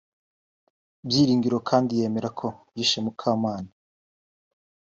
[1.07, 3.71] Byiringiro kandi yemera ko yishe Mukamana